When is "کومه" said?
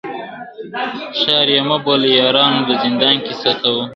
3.61-3.85